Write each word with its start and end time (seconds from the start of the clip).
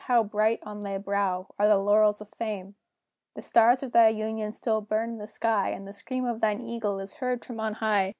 How 0.07 0.23
bright 0.23 0.59
on 0.63 0.79
thy 0.81 0.97
brow 0.97 1.53
are 1.59 1.67
the 1.67 1.77
laurels 1.77 2.21
of 2.21 2.29
fame! 2.29 2.73
The 3.35 3.43
stars 3.43 3.83
of 3.83 3.91
thy 3.91 4.07
Union 4.07 4.51
still 4.51 4.81
burn 4.81 5.11
in 5.11 5.17
the 5.19 5.27
sky, 5.27 5.69
And 5.69 5.87
the 5.87 5.93
scream 5.93 6.25
of 6.25 6.41
thine 6.41 6.59
Eagle 6.59 6.99
is 6.99 7.17
heard 7.17 7.45
from 7.45 7.59
on 7.59 7.73
high! 7.75 8.09